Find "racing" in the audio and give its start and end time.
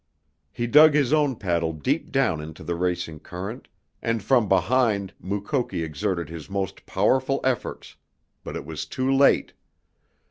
2.73-3.19